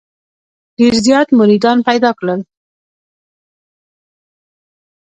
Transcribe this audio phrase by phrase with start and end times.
[0.77, 2.39] ډېر زیات مریدان پیدا کړل.